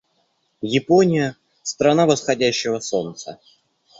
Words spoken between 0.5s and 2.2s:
Япония— страна